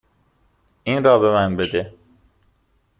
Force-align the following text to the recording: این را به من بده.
این 0.83 1.03
را 1.03 1.19
به 1.19 1.31
من 1.31 1.55
بده. 1.57 1.93